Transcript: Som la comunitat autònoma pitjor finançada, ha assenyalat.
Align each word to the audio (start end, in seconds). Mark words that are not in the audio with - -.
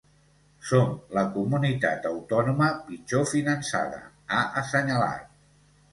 Som 0.69 0.93
la 1.17 1.23
comunitat 1.35 2.09
autònoma 2.11 2.71
pitjor 2.89 3.29
finançada, 3.35 4.03
ha 4.39 4.45
assenyalat. 4.63 5.33